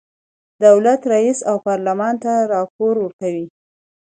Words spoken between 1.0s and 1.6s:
رئیس او